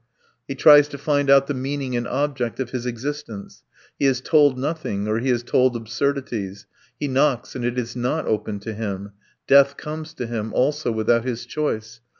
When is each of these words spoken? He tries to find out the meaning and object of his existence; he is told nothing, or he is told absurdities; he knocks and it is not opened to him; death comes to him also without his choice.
He 0.47 0.55
tries 0.55 0.87
to 0.87 0.97
find 0.97 1.29
out 1.29 1.45
the 1.45 1.53
meaning 1.53 1.95
and 1.95 2.07
object 2.07 2.59
of 2.59 2.71
his 2.71 2.87
existence; 2.87 3.61
he 3.99 4.05
is 4.07 4.19
told 4.19 4.57
nothing, 4.57 5.07
or 5.07 5.19
he 5.19 5.29
is 5.29 5.43
told 5.43 5.75
absurdities; 5.75 6.65
he 6.99 7.07
knocks 7.07 7.53
and 7.55 7.63
it 7.63 7.77
is 7.77 7.95
not 7.95 8.25
opened 8.25 8.63
to 8.63 8.73
him; 8.73 9.11
death 9.45 9.77
comes 9.77 10.15
to 10.15 10.25
him 10.25 10.53
also 10.55 10.91
without 10.91 11.23
his 11.23 11.45
choice. 11.45 12.01